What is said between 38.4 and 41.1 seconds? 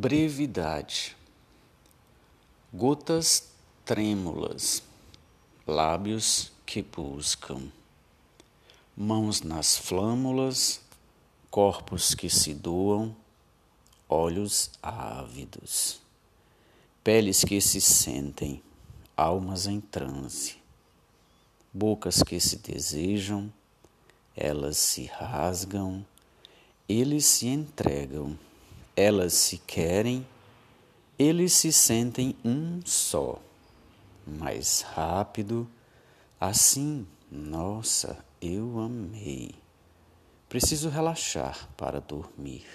eu amei. Preciso